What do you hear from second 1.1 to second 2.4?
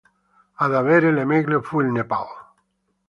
la meglio fu il Nepal.